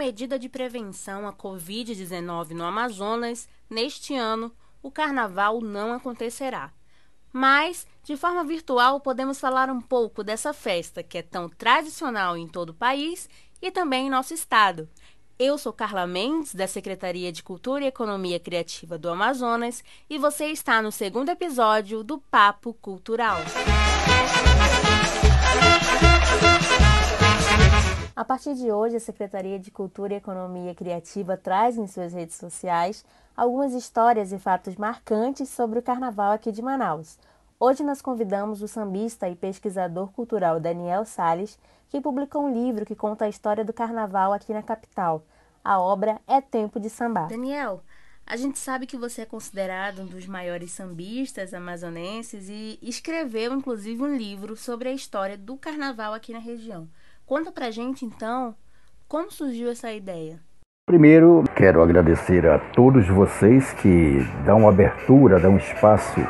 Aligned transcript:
medida 0.00 0.38
de 0.38 0.48
prevenção 0.48 1.28
à 1.28 1.32
Covid-19 1.32 2.52
no 2.52 2.64
Amazonas, 2.64 3.46
neste 3.68 4.16
ano, 4.16 4.50
o 4.82 4.90
carnaval 4.90 5.60
não 5.60 5.92
acontecerá. 5.92 6.72
Mas, 7.30 7.86
de 8.02 8.16
forma 8.16 8.42
virtual, 8.42 8.98
podemos 8.98 9.38
falar 9.38 9.68
um 9.68 9.78
pouco 9.78 10.24
dessa 10.24 10.54
festa 10.54 11.02
que 11.02 11.18
é 11.18 11.22
tão 11.22 11.50
tradicional 11.50 12.34
em 12.34 12.48
todo 12.48 12.70
o 12.70 12.74
país 12.74 13.28
e 13.60 13.70
também 13.70 14.06
em 14.06 14.10
nosso 14.10 14.32
estado. 14.32 14.88
Eu 15.38 15.58
sou 15.58 15.70
Carla 15.70 16.06
Mendes, 16.06 16.54
da 16.54 16.66
Secretaria 16.66 17.30
de 17.30 17.42
Cultura 17.42 17.84
e 17.84 17.88
Economia 17.88 18.40
Criativa 18.40 18.96
do 18.96 19.10
Amazonas, 19.10 19.84
e 20.08 20.16
você 20.16 20.46
está 20.46 20.80
no 20.80 20.90
segundo 20.90 21.28
episódio 21.28 22.02
do 22.02 22.18
Papo 22.18 22.72
Cultural. 22.72 23.36
A 28.20 28.24
partir 28.30 28.54
de 28.54 28.70
hoje, 28.70 28.96
a 28.96 29.00
Secretaria 29.00 29.58
de 29.58 29.70
Cultura 29.70 30.12
e 30.12 30.18
Economia 30.18 30.74
Criativa 30.74 31.38
traz 31.38 31.78
em 31.78 31.86
suas 31.86 32.12
redes 32.12 32.36
sociais 32.36 33.02
algumas 33.34 33.72
histórias 33.72 34.30
e 34.30 34.38
fatos 34.38 34.76
marcantes 34.76 35.48
sobre 35.48 35.78
o 35.78 35.82
carnaval 35.82 36.32
aqui 36.32 36.52
de 36.52 36.60
Manaus. 36.60 37.18
Hoje 37.58 37.82
nós 37.82 38.02
convidamos 38.02 38.60
o 38.60 38.68
sambista 38.68 39.26
e 39.26 39.34
pesquisador 39.34 40.12
cultural 40.12 40.60
Daniel 40.60 41.06
Sales, 41.06 41.58
que 41.88 41.98
publicou 41.98 42.44
um 42.44 42.52
livro 42.52 42.84
que 42.84 42.94
conta 42.94 43.24
a 43.24 43.28
história 43.30 43.64
do 43.64 43.72
carnaval 43.72 44.34
aqui 44.34 44.52
na 44.52 44.62
capital. 44.62 45.24
A 45.64 45.80
obra 45.80 46.20
é 46.28 46.42
Tempo 46.42 46.78
de 46.78 46.90
Sambar. 46.90 47.28
Daniel, 47.30 47.82
a 48.26 48.36
gente 48.36 48.58
sabe 48.58 48.86
que 48.86 48.98
você 48.98 49.22
é 49.22 49.26
considerado 49.26 50.02
um 50.02 50.06
dos 50.06 50.26
maiores 50.26 50.72
sambistas 50.72 51.54
amazonenses 51.54 52.50
e 52.50 52.78
escreveu 52.82 53.54
inclusive 53.54 54.02
um 54.02 54.14
livro 54.14 54.58
sobre 54.58 54.90
a 54.90 54.92
história 54.92 55.38
do 55.38 55.56
carnaval 55.56 56.12
aqui 56.12 56.34
na 56.34 56.38
região. 56.38 56.86
Conta 57.30 57.52
pra 57.52 57.70
gente 57.70 58.04
então 58.04 58.56
como 59.06 59.30
surgiu 59.30 59.70
essa 59.70 59.92
ideia. 59.92 60.40
Primeiro, 60.84 61.44
quero 61.54 61.80
agradecer 61.80 62.44
a 62.44 62.58
todos 62.58 63.06
vocês 63.06 63.72
que 63.74 64.18
dão 64.44 64.68
abertura, 64.68 65.38
dão 65.38 65.56
espaço 65.56 66.20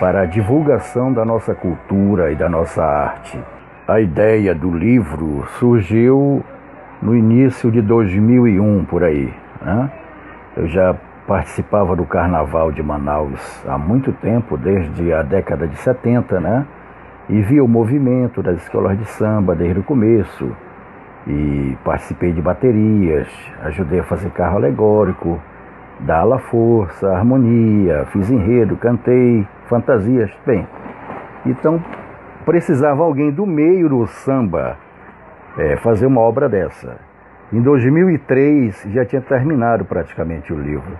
para 0.00 0.22
a 0.22 0.26
divulgação 0.26 1.12
da 1.12 1.24
nossa 1.24 1.54
cultura 1.54 2.32
e 2.32 2.34
da 2.34 2.48
nossa 2.48 2.82
arte. 2.82 3.38
A 3.86 4.00
ideia 4.00 4.52
do 4.52 4.76
livro 4.76 5.46
surgiu 5.60 6.44
no 7.00 7.14
início 7.14 7.70
de 7.70 7.80
2001, 7.80 8.86
por 8.86 9.04
aí. 9.04 9.32
Né? 9.62 9.92
Eu 10.56 10.66
já 10.66 10.94
participava 11.28 11.94
do 11.94 12.04
Carnaval 12.04 12.72
de 12.72 12.82
Manaus 12.82 13.64
há 13.68 13.78
muito 13.78 14.12
tempo, 14.14 14.56
desde 14.56 15.12
a 15.12 15.22
década 15.22 15.68
de 15.68 15.76
70, 15.76 16.40
né? 16.40 16.66
E 17.28 17.40
vi 17.40 17.60
o 17.60 17.68
movimento 17.68 18.42
das 18.42 18.62
escolas 18.62 18.98
de 18.98 19.04
samba 19.06 19.54
desde 19.54 19.80
o 19.80 19.82
começo 19.82 20.54
e 21.26 21.76
participei 21.82 22.32
de 22.32 22.42
baterias, 22.42 23.28
ajudei 23.62 24.00
a 24.00 24.04
fazer 24.04 24.30
carro 24.30 24.56
alegórico, 24.56 25.40
dar 26.00 26.20
ala 26.20 26.38
força, 26.38 27.08
harmonia, 27.10 28.04
fiz 28.12 28.30
enredo, 28.30 28.76
cantei, 28.76 29.46
fantasias, 29.66 30.30
bem. 30.44 30.66
Então 31.46 31.82
precisava 32.44 33.02
alguém 33.02 33.30
do 33.30 33.46
meio 33.46 33.88
do 33.88 34.06
samba 34.06 34.76
é, 35.56 35.76
fazer 35.76 36.06
uma 36.06 36.20
obra 36.20 36.46
dessa. 36.46 36.98
Em 37.50 37.62
2003 37.62 38.88
já 38.90 39.04
tinha 39.04 39.22
terminado 39.22 39.84
praticamente 39.84 40.52
o 40.52 40.60
livro, 40.60 40.98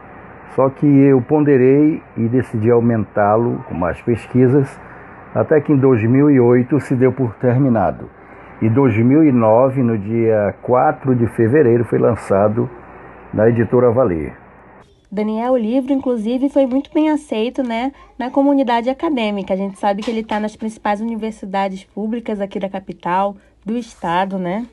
só 0.55 0.71
que 0.71 0.87
eu 0.87 1.21
ponderei 1.21 2.03
e 2.17 2.29
decidi 2.29 2.71
aumentá-lo 2.71 3.63
com 3.69 3.75
mais 3.75 4.01
pesquisas 4.01 4.81
até 5.35 5.61
que 5.61 5.73
em 5.73 5.77
2008 5.77 6.81
se 6.81 6.95
deu 6.95 7.13
por 7.13 7.35
terminado. 7.35 8.09
E 8.63 8.69
2009, 8.71 9.83
no 9.83 9.99
dia 9.99 10.55
4 10.63 11.15
de 11.17 11.27
fevereiro, 11.27 11.85
foi 11.85 11.99
lançado 11.99 12.71
na 13.33 13.49
editora 13.49 13.91
Valer. 13.91 14.33
Daniel, 15.11 15.53
o 15.53 15.57
livro, 15.57 15.93
inclusive, 15.93 16.49
foi 16.49 16.67
muito 16.67 16.91
bem 16.93 17.11
aceito 17.11 17.63
né, 17.63 17.93
na 18.19 18.31
comunidade 18.31 18.89
acadêmica. 18.89 19.55
A 19.55 19.57
gente 19.57 19.79
sabe 19.79 20.03
que 20.03 20.11
ele 20.11 20.21
está 20.21 20.41
nas 20.41 20.57
principais 20.57 21.01
universidades 21.01 21.85
públicas 21.85 22.41
aqui 22.41 22.59
da 22.59 22.69
capital, 22.69 23.37
do 23.65 23.77
estado, 23.77 24.39
né? 24.39 24.67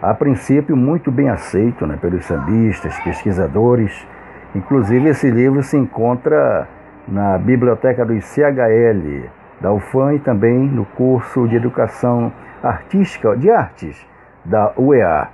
A 0.00 0.12
princípio, 0.14 0.76
muito 0.76 1.10
bem 1.10 1.28
aceito 1.28 1.86
né, 1.86 1.98
pelos 2.00 2.24
sambistas, 2.24 2.98
pesquisadores. 3.00 4.06
Inclusive, 4.54 5.08
esse 5.08 5.30
livro 5.30 5.62
se 5.62 5.76
encontra 5.76 6.68
na 7.06 7.38
biblioteca 7.38 8.04
do 8.04 8.14
ICHL, 8.14 9.28
da 9.60 9.72
UFAM 9.72 10.14
e 10.14 10.18
também 10.18 10.58
no 10.68 10.84
curso 10.84 11.46
de 11.48 11.56
Educação 11.56 12.32
Artística 12.62 13.36
de 13.36 13.50
Artes 13.50 14.06
da 14.44 14.72
UEA. 14.76 15.28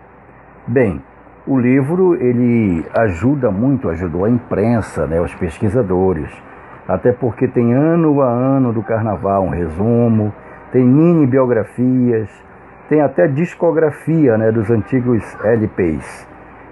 Bem, 0.66 1.02
o 1.46 1.58
livro 1.58 2.14
ele 2.14 2.84
ajuda 2.96 3.50
muito, 3.50 3.88
ajudou 3.88 4.24
a 4.24 4.30
imprensa, 4.30 5.06
né, 5.06 5.20
os 5.20 5.34
pesquisadores, 5.34 6.30
até 6.86 7.12
porque 7.12 7.48
tem 7.48 7.72
ano 7.72 8.20
a 8.20 8.28
ano 8.28 8.72
do 8.72 8.82
carnaval, 8.82 9.44
um 9.44 9.50
resumo, 9.50 10.32
tem 10.72 10.84
mini 10.84 11.26
biografias, 11.26 12.28
tem 12.88 13.00
até 13.00 13.26
discografia 13.26 14.36
né, 14.36 14.52
dos 14.52 14.70
antigos 14.70 15.22
LPs. 15.44 16.28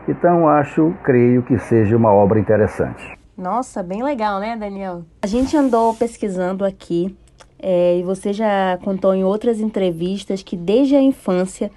Então 0.08 0.48
acho, 0.48 0.94
creio 1.02 1.42
que 1.42 1.58
seja 1.58 1.96
uma 1.96 2.12
obra 2.12 2.38
interessante. 2.38 3.18
Nossa, 3.36 3.82
bem 3.82 4.02
legal, 4.02 4.40
né, 4.40 4.56
Daniel? 4.56 5.02
A 5.22 5.26
gente 5.26 5.56
andou 5.56 5.94
pesquisando 5.94 6.64
aqui 6.64 7.16
é, 7.58 7.98
e 7.98 8.02
você 8.02 8.32
já 8.32 8.78
contou 8.82 9.14
em 9.14 9.24
outras 9.24 9.60
entrevistas 9.60 10.42
que 10.42 10.56
desde 10.56 10.94
a 10.94 11.02
infância 11.02 11.70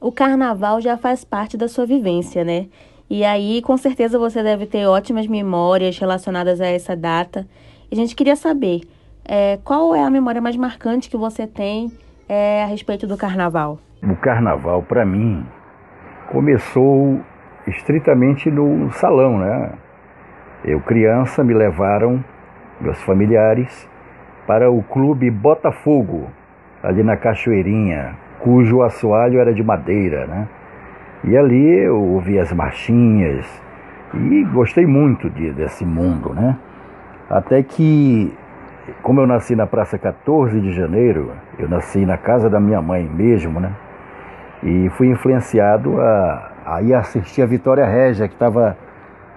o 0.00 0.10
carnaval 0.12 0.80
já 0.80 0.96
faz 0.96 1.24
parte 1.24 1.56
da 1.56 1.68
sua 1.68 1.86
vivência, 1.86 2.44
né? 2.44 2.66
E 3.08 3.24
aí, 3.24 3.62
com 3.62 3.76
certeza, 3.76 4.18
você 4.18 4.42
deve 4.42 4.66
ter 4.66 4.86
ótimas 4.86 5.26
memórias 5.26 5.96
relacionadas 5.98 6.60
a 6.60 6.66
essa 6.66 6.96
data. 6.96 7.46
E 7.90 7.94
a 7.94 7.96
gente 7.96 8.16
queria 8.16 8.34
saber 8.34 8.80
é, 9.24 9.58
qual 9.62 9.94
é 9.94 10.02
a 10.02 10.10
memória 10.10 10.40
mais 10.40 10.56
marcante 10.56 11.08
que 11.08 11.16
você 11.16 11.46
tem 11.46 11.92
é, 12.28 12.64
a 12.64 12.66
respeito 12.66 13.06
do 13.06 13.16
carnaval. 13.16 13.78
O 14.02 14.16
carnaval, 14.16 14.82
para 14.82 15.04
mim, 15.04 15.46
começou 16.30 17.20
estritamente 17.66 18.50
no 18.50 18.90
salão, 18.92 19.38
né? 19.38 19.72
Eu, 20.64 20.80
criança, 20.80 21.44
me 21.44 21.54
levaram, 21.54 22.24
meus 22.80 23.00
familiares, 23.02 23.88
para 24.46 24.70
o 24.70 24.82
clube 24.82 25.30
Botafogo, 25.30 26.28
ali 26.82 27.02
na 27.02 27.16
Cachoeirinha, 27.16 28.14
cujo 28.38 28.82
assoalho 28.82 29.40
era 29.40 29.52
de 29.52 29.62
madeira, 29.62 30.26
né? 30.26 30.48
E 31.24 31.36
ali 31.36 31.84
eu 31.84 32.00
ouvi 32.00 32.38
as 32.38 32.52
marchinhas 32.52 33.44
e 34.14 34.44
gostei 34.44 34.86
muito 34.86 35.28
de, 35.28 35.52
desse 35.52 35.84
mundo, 35.84 36.32
né? 36.32 36.56
Até 37.28 37.62
que, 37.62 38.32
como 39.02 39.20
eu 39.20 39.26
nasci 39.26 39.56
na 39.56 39.66
Praça 39.66 39.98
14 39.98 40.60
de 40.60 40.72
Janeiro, 40.72 41.32
eu 41.58 41.68
nasci 41.68 42.06
na 42.06 42.16
casa 42.16 42.48
da 42.48 42.60
minha 42.60 42.80
mãe 42.80 43.04
mesmo, 43.04 43.58
né? 43.58 43.72
E 44.62 44.88
fui 44.90 45.08
influenciado 45.08 46.00
a, 46.00 46.52
a 46.64 46.82
ir 46.82 46.94
assistir 46.94 47.42
a 47.42 47.46
Vitória 47.46 47.84
Régia, 47.84 48.28
que 48.28 48.34
estava 48.34 48.76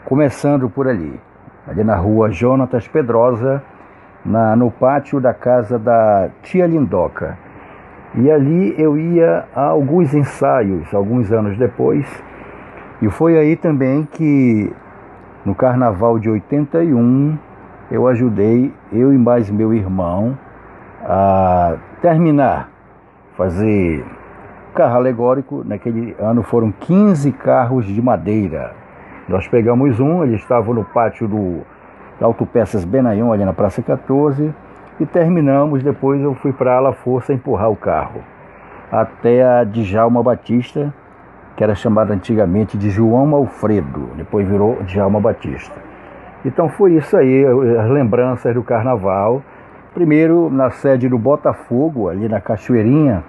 começando 0.06 0.70
por 0.70 0.88
ali, 0.88 1.20
ali 1.68 1.84
na 1.84 1.96
rua 1.96 2.32
Jonatas 2.32 2.88
Pedrosa, 2.88 3.64
na, 4.26 4.56
no 4.56 4.70
pátio 4.70 5.20
da 5.20 5.34
casa 5.34 5.78
da 5.78 6.30
tia 6.44 6.68
Lindoca. 6.68 7.38
E 8.16 8.30
ali 8.30 8.74
eu 8.78 8.98
ia 8.98 9.46
a 9.56 9.62
alguns 9.62 10.14
ensaios, 10.14 10.94
alguns 10.94 11.32
anos 11.32 11.58
depois, 11.58 12.06
e 13.02 13.10
foi 13.10 13.38
aí 13.38 13.56
também 13.56 14.08
que 14.12 14.74
no 15.46 15.56
carnaval 15.56 16.20
de 16.20 16.30
81 16.30 17.38
eu 17.92 18.08
ajudei, 18.08 18.74
eu 18.92 19.14
e 19.14 19.18
mais 19.18 19.50
meu 19.50 19.74
irmão, 19.74 20.38
a 21.02 21.76
terminar, 22.02 22.70
fazer 23.38 24.06
carro 24.76 24.96
alegórico. 24.96 25.64
Naquele 25.66 26.16
ano 26.20 26.44
foram 26.44 26.72
15 26.72 27.32
carros 27.32 27.86
de 27.86 28.02
madeira. 28.02 28.74
Nós 29.28 29.48
pegamos 29.48 30.00
um, 30.00 30.24
ele 30.24 30.36
estava 30.36 30.74
no 30.74 30.84
pátio 30.84 31.28
do 31.28 31.62
da 32.20 32.26
Autopeças 32.26 32.84
Benayon, 32.84 33.32
ali 33.32 33.46
na 33.46 33.54
Praça 33.54 33.82
14, 33.82 34.54
e 35.00 35.06
terminamos. 35.06 35.82
Depois 35.84 36.22
eu 36.22 36.34
fui 36.36 36.52
para 36.52 36.80
a 36.80 36.94
Força 36.94 37.34
empurrar 37.34 37.70
o 37.70 37.76
carro 37.76 38.22
até 38.92 39.44
a 39.44 39.64
Djalma 39.64 40.22
Batista, 40.24 40.94
que 41.56 41.64
era 41.64 41.76
chamada 41.76 42.14
antigamente 42.14 42.78
de 42.78 42.90
João 42.90 43.36
Alfredo, 43.36 44.10
depois 44.16 44.48
virou 44.48 44.78
Djalma 44.84 45.20
Batista. 45.20 45.76
Então 46.44 46.70
foi 46.70 46.94
isso 46.94 47.18
aí, 47.18 47.46
as 47.46 47.90
lembranças 47.90 48.54
do 48.54 48.64
carnaval. 48.64 49.42
Primeiro 49.94 50.50
na 50.50 50.70
sede 50.70 51.10
do 51.10 51.18
Botafogo, 51.18 52.08
ali 52.08 52.30
na 52.30 52.40
Cachoeirinha, 52.40 53.24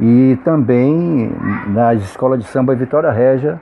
e 0.00 0.36
também 0.44 1.30
na 1.68 1.94
escola 1.94 2.36
de 2.36 2.44
samba 2.44 2.74
Vitória 2.74 3.10
Régia, 3.12 3.60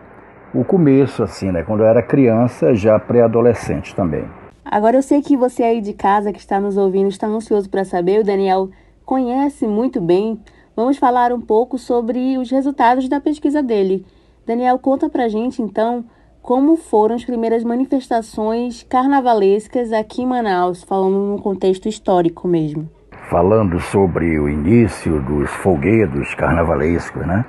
o 0.55 0.65
começo, 0.65 1.23
assim, 1.23 1.51
né? 1.51 1.63
Quando 1.63 1.81
eu 1.81 1.87
era 1.87 2.03
criança, 2.03 2.75
já 2.75 2.99
pré-adolescente 2.99 3.95
também. 3.95 4.25
Agora 4.65 4.97
eu 4.97 5.03
sei 5.03 5.21
que 5.21 5.37
você 5.37 5.63
aí 5.63 5.81
de 5.81 5.93
casa 5.93 6.33
que 6.33 6.39
está 6.39 6.61
nos 6.61 6.77
ouvindo 6.77 7.09
está 7.09 7.27
ansioso 7.27 7.69
para 7.69 7.85
saber, 7.85 8.21
o 8.21 8.25
Daniel 8.25 8.71
conhece 9.05 9.67
muito 9.67 10.01
bem. 10.01 10.41
Vamos 10.75 10.97
falar 10.97 11.33
um 11.33 11.41
pouco 11.41 11.77
sobre 11.79 12.39
os 12.39 12.51
resultados 12.51 13.09
da 13.09 13.21
pesquisa 13.21 13.63
dele. 13.63 14.07
Daniel, 14.47 14.79
conta 14.79 15.09
pra 15.09 15.29
gente 15.29 15.61
então 15.61 16.05
como 16.41 16.77
foram 16.77 17.15
as 17.15 17.25
primeiras 17.25 17.63
manifestações 17.63 18.85
carnavalescas 18.89 19.93
aqui 19.93 20.23
em 20.23 20.27
Manaus, 20.27 20.83
falando 20.83 21.15
num 21.15 21.39
contexto 21.39 21.89
histórico 21.89 22.49
mesmo. 22.49 22.91
Falando 23.31 23.79
sobre 23.79 24.39
o 24.39 24.49
início 24.49 25.21
dos 25.23 25.49
folguedos 25.51 26.35
carnavalescos, 26.35 27.25
né? 27.25 27.45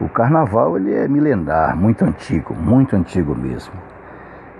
O 0.00 0.08
carnaval 0.08 0.76
ele 0.76 0.92
é 0.94 1.06
milenar, 1.06 1.76
muito 1.76 2.04
antigo, 2.04 2.54
muito 2.54 2.96
antigo 2.96 3.34
mesmo. 3.34 3.72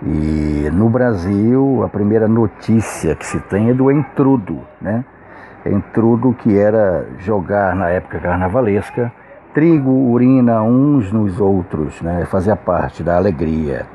E 0.03 0.69
no 0.73 0.89
Brasil, 0.89 1.83
a 1.85 1.89
primeira 1.89 2.29
notícia 2.29 3.15
que 3.15 3.25
se 3.25 3.39
tem 3.41 3.71
é 3.71 3.75
do 3.75 3.91
entrudo, 3.91 4.61
né? 4.81 5.05
Entrudo 5.65 6.35
que 6.35 6.59
era 6.59 7.07
jogar 7.19 7.75
na 7.75 7.89
época 7.89 8.19
carnavalesca 8.19 9.11
trigo, 9.55 9.91
urina 9.91 10.63
uns 10.63 11.11
nos 11.13 11.41
outros, 11.41 12.03
né? 12.03 12.27
Fazia 12.27 12.57
parte 12.57 13.03
da 13.03 13.17
alegria. 13.17 13.87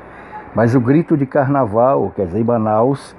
Mas 0.54 0.74
o 0.74 0.80
grito 0.80 1.16
de 1.16 1.26
carnaval, 1.26 2.12
quer 2.16 2.26
dizer, 2.26 2.40
em 2.40 2.44
Manaus, 2.44 3.14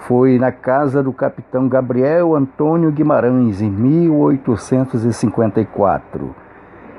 foi 0.00 0.38
na 0.38 0.50
casa 0.50 1.02
do 1.02 1.12
capitão 1.12 1.68
Gabriel 1.68 2.34
Antônio 2.34 2.90
Guimarães 2.90 3.62
em 3.62 3.70
1854 3.70 6.44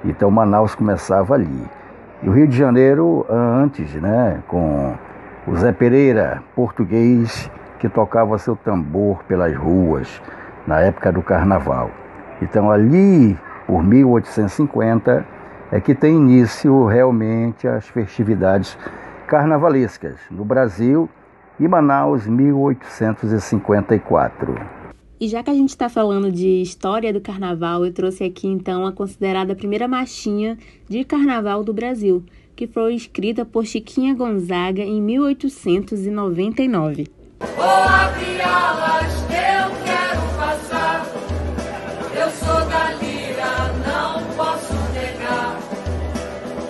então 0.06 0.30
Manaus 0.30 0.76
começava 0.76 1.34
ali. 1.34 1.66
E 2.22 2.30
o 2.30 2.32
Rio 2.32 2.48
de 2.48 2.56
Janeiro 2.56 3.26
antes, 3.30 3.94
né, 3.96 4.42
com 4.48 4.94
o 5.48 5.56
Zé 5.56 5.72
Pereira, 5.72 6.42
português, 6.56 7.52
que 7.80 7.88
tocava 7.88 8.40
seu 8.40 8.56
tambor 8.56 9.24
pelas 9.26 9.56
ruas 9.56 10.20
na 10.66 10.82
época 10.82 11.12
do 11.12 11.22
carnaval. 11.22 11.92
Então 12.42 12.72
ali, 12.72 13.38
por 13.68 13.84
1850, 13.84 15.24
é 15.72 15.80
que 15.80 15.94
tem 15.94 16.16
início 16.16 16.86
realmente 16.86 17.68
as 17.68 17.88
festividades 17.88 18.76
carnavalescas 19.28 20.16
no 20.32 20.44
Brasil 20.44 21.08
e 21.60 21.68
Manaus 21.68 22.26
1854. 22.26 24.56
E 25.20 25.28
já 25.30 25.42
que 25.42 25.50
a 25.50 25.54
gente 25.54 25.70
está 25.70 25.88
falando 25.88 26.32
de 26.32 26.62
história 26.62 27.14
do 27.14 27.22
carnaval, 27.22 27.86
eu 27.86 27.94
trouxe 27.94 28.24
aqui 28.24 28.48
então 28.48 28.86
a 28.86 28.92
considerada 28.92 29.56
primeira 29.56 29.88
marchinha 29.88 30.58
de 30.90 31.06
carnaval 31.06 31.64
do 31.64 31.74
Brasil, 31.74 32.24
que 32.56 32.68
foi 32.68 32.96
escrita 32.96 33.44
por 33.44 33.66
Chiquinha 33.66 34.14
Gonzaga 34.14 34.82
em 34.82 35.02
1899. 35.02 37.10
Vou 37.40 37.66
abrir 37.66 38.40
alas, 38.42 39.14
eu 39.24 39.76
quero 39.84 40.22
passar. 40.38 41.06
Eu 42.16 42.30
sou 42.32 42.66
da 42.70 42.94
lira, 42.94 43.74
não 43.86 44.24
posso 44.36 44.74
negar. 44.94 45.60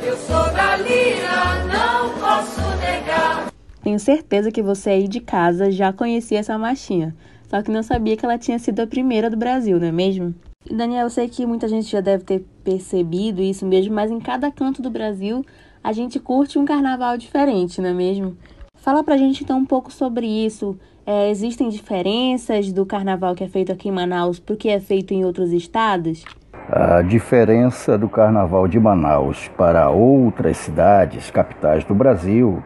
Eu 0.04 0.18
sou 0.18 0.52
da 0.54 0.78
lira, 0.78 1.66
não 1.66 2.10
posso 2.20 2.62
negar. 2.80 3.54
Tenho 3.84 4.00
certeza 4.00 4.50
que 4.52 4.64
você 4.64 4.90
aí 4.90 5.08
de 5.08 5.20
casa 5.20 5.70
já 5.72 5.94
conhecia 5.94 6.40
essa 6.40 6.58
marchinha 6.58 7.16
só 7.50 7.62
que 7.62 7.72
não 7.72 7.84
sabia 7.84 8.18
que 8.18 8.26
ela 8.26 8.38
tinha 8.38 8.60
sido 8.60 8.82
a 8.82 8.88
primeira 8.88 9.30
do 9.30 9.38
Brasil, 9.38 9.80
não 9.80 9.88
é 9.88 9.92
mesmo? 9.92 10.34
E 10.70 10.74
Daniel, 10.74 11.04
eu 11.04 11.10
sei 11.10 11.30
que 11.30 11.46
muita 11.46 11.68
gente 11.68 11.90
já 11.90 12.02
deve 12.02 12.24
ter 12.24 12.44
percebido 12.64 13.42
isso 13.42 13.66
mesmo, 13.66 13.94
mas 13.94 14.12
em 14.12 14.20
cada 14.20 14.52
canto 14.52 14.82
do 14.82 14.90
Brasil 14.90 15.46
a 15.86 15.92
gente 15.92 16.20
curte 16.20 16.58
um 16.58 16.66
carnaval 16.66 17.16
diferente, 17.16 17.80
não 17.80 17.90
é 17.90 17.94
mesmo? 17.94 18.36
Fala 18.76 19.04
pra 19.04 19.18
gente 19.18 19.44
então 19.44 19.60
um 19.60 19.66
pouco 19.66 19.94
sobre 19.94 20.26
isso. 20.26 20.76
É, 21.06 21.30
existem 21.30 21.70
diferenças 21.70 22.72
do 22.74 22.88
carnaval 22.88 23.36
que 23.36 23.44
é 23.44 23.48
feito 23.48 23.72
aqui 23.72 23.90
em 23.90 23.92
Manaus 23.92 24.40
para 24.40 24.56
o 24.56 24.58
que 24.58 24.68
é 24.68 24.80
feito 24.80 25.14
em 25.14 25.24
outros 25.24 25.52
estados? 25.54 26.26
A 26.68 27.04
diferença 27.04 28.00
do 28.00 28.10
carnaval 28.10 28.68
de 28.68 28.80
Manaus 28.80 29.48
para 29.50 29.92
outras 29.92 30.58
cidades, 30.58 31.30
capitais 31.30 31.84
do 31.84 31.94
Brasil, 31.94 32.64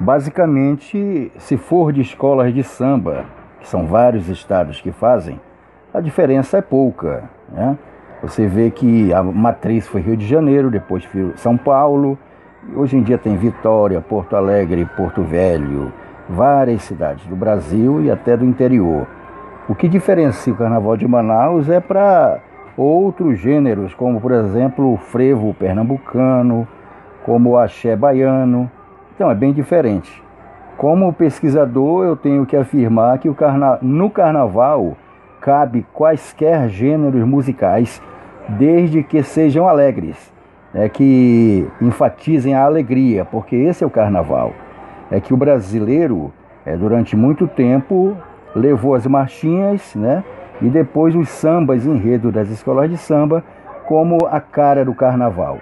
basicamente, 0.00 1.30
se 1.38 1.56
for 1.56 1.92
de 1.92 2.00
escolas 2.00 2.52
de 2.52 2.64
samba, 2.64 3.26
que 3.60 3.68
são 3.68 3.86
vários 3.86 4.28
estados 4.28 4.80
que 4.80 4.90
fazem, 4.90 5.40
a 5.94 6.00
diferença 6.00 6.58
é 6.58 6.62
pouca. 6.62 7.30
Né? 7.48 7.78
Você 8.22 8.48
vê 8.48 8.72
que 8.72 9.14
a 9.14 9.22
matriz 9.22 9.86
foi 9.86 10.00
Rio 10.00 10.16
de 10.16 10.26
Janeiro, 10.26 10.68
depois 10.68 11.08
São 11.36 11.56
Paulo, 11.56 12.18
hoje 12.74 12.96
em 12.96 13.02
dia 13.02 13.18
tem 13.18 13.36
Vitória, 13.36 14.00
Porto 14.00 14.36
Alegre, 14.36 14.88
Porto 14.96 15.22
Velho, 15.22 15.92
várias 16.28 16.82
cidades 16.82 17.26
do 17.26 17.36
Brasil 17.36 18.02
e 18.02 18.10
até 18.10 18.36
do 18.36 18.44
interior. 18.44 19.06
O 19.68 19.74
que 19.74 19.88
diferencia 19.88 20.52
o 20.52 20.56
Carnaval 20.56 20.96
de 20.96 21.06
Manaus 21.06 21.68
é 21.68 21.80
para 21.80 22.38
outros 22.76 23.38
gêneros, 23.38 23.94
como 23.94 24.20
por 24.20 24.32
exemplo 24.32 24.92
o 24.92 24.96
frevo 24.96 25.54
pernambucano, 25.54 26.66
como 27.24 27.50
o 27.50 27.58
axé 27.58 27.94
baiano. 27.94 28.70
Então 29.14 29.30
é 29.30 29.34
bem 29.34 29.52
diferente. 29.52 30.22
Como 30.76 31.12
pesquisador, 31.12 32.06
eu 32.06 32.16
tenho 32.16 32.46
que 32.46 32.56
afirmar 32.56 33.18
que 33.18 33.32
carna... 33.34 33.78
no 33.82 34.08
carnaval 34.08 34.96
cabe 35.40 35.86
quaisquer 35.92 36.68
gêneros 36.68 37.22
musicais, 37.24 38.00
desde 38.48 39.02
que 39.02 39.22
sejam 39.22 39.68
alegres, 39.68 40.32
né, 40.72 40.88
que 40.88 41.66
enfatizem 41.80 42.54
a 42.54 42.64
alegria, 42.64 43.24
porque 43.24 43.56
esse 43.56 43.84
é 43.84 43.86
o 43.86 43.90
carnaval. 43.90 44.52
É 45.10 45.20
que 45.20 45.34
o 45.34 45.36
brasileiro, 45.36 46.32
é, 46.64 46.76
durante 46.76 47.16
muito 47.16 47.46
tempo, 47.46 48.16
levou 48.54 48.94
as 48.94 49.06
marchinhas 49.06 49.94
né, 49.94 50.24
e 50.62 50.68
depois 50.68 51.14
os 51.14 51.28
sambas 51.28 51.86
enredo 51.86 52.30
das 52.30 52.48
escolas 52.50 52.90
de 52.90 52.96
samba 52.96 53.44
como 53.86 54.26
a 54.26 54.40
cara 54.40 54.84
do 54.84 54.94
carnaval. 54.94 55.58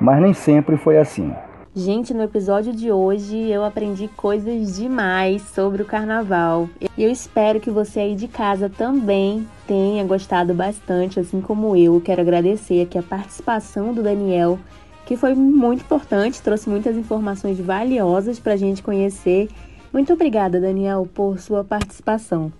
Mas 0.00 0.20
nem 0.20 0.32
sempre 0.32 0.76
foi 0.76 0.98
assim. 0.98 1.32
Gente, 1.72 2.12
no 2.12 2.24
episódio 2.24 2.72
de 2.72 2.90
hoje 2.90 3.48
eu 3.48 3.64
aprendi 3.64 4.08
coisas 4.08 4.76
demais 4.76 5.42
sobre 5.42 5.82
o 5.82 5.84
carnaval. 5.84 6.68
Eu 6.98 7.08
espero 7.08 7.60
que 7.60 7.70
você 7.70 8.00
aí 8.00 8.16
de 8.16 8.26
casa 8.26 8.68
também 8.68 9.46
tenha 9.70 10.02
gostado 10.02 10.52
bastante, 10.52 11.20
assim 11.20 11.40
como 11.40 11.76
eu. 11.76 12.00
Quero 12.00 12.20
agradecer 12.20 12.82
aqui 12.82 12.98
a 12.98 13.02
participação 13.04 13.94
do 13.94 14.02
Daniel, 14.02 14.58
que 15.06 15.16
foi 15.16 15.32
muito 15.32 15.82
importante, 15.82 16.42
trouxe 16.42 16.68
muitas 16.68 16.96
informações 16.96 17.56
valiosas 17.60 18.40
para 18.40 18.54
a 18.54 18.56
gente 18.56 18.82
conhecer. 18.82 19.48
Muito 19.92 20.12
obrigada, 20.12 20.60
Daniel, 20.60 21.08
por 21.14 21.38
sua 21.38 21.62
participação. 21.62 22.52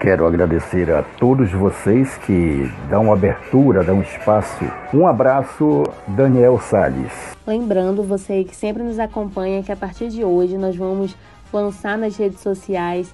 Quero 0.00 0.26
agradecer 0.26 0.90
a 0.90 1.02
todos 1.02 1.50
vocês 1.50 2.18
que 2.18 2.70
dão 2.90 3.10
abertura, 3.10 3.82
dão 3.82 4.02
espaço. 4.02 4.64
Um 4.92 5.06
abraço, 5.06 5.84
Daniel 6.08 6.58
Sales. 6.58 7.12
Lembrando 7.46 8.02
você 8.02 8.44
que 8.44 8.54
sempre 8.54 8.82
nos 8.82 8.98
acompanha 8.98 9.62
que 9.62 9.72
a 9.72 9.76
partir 9.76 10.10
de 10.10 10.22
hoje 10.22 10.58
nós 10.58 10.76
vamos 10.76 11.16
lançar 11.50 11.96
nas 11.96 12.18
redes 12.18 12.40
sociais 12.40 13.10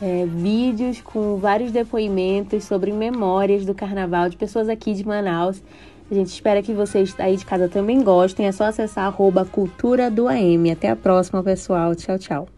é, 0.00 0.26
vídeos 0.26 1.00
com 1.00 1.36
vários 1.36 1.72
depoimentos 1.72 2.64
sobre 2.64 2.92
memórias 2.92 3.64
do 3.64 3.74
carnaval 3.74 4.28
de 4.28 4.36
pessoas 4.36 4.68
aqui 4.68 4.94
de 4.94 5.06
Manaus. 5.06 5.62
A 6.10 6.14
gente 6.14 6.28
espera 6.28 6.62
que 6.62 6.72
vocês 6.72 7.14
aí 7.18 7.36
de 7.36 7.44
casa 7.44 7.68
também 7.68 8.02
gostem. 8.02 8.46
É 8.46 8.52
só 8.52 8.64
acessar 8.64 9.06
a 9.06 9.44
cultura 9.44 10.10
do 10.10 10.26
AM. 10.26 10.70
Até 10.70 10.88
a 10.88 10.96
próxima, 10.96 11.42
pessoal. 11.42 11.94
Tchau, 11.94 12.18
tchau. 12.18 12.48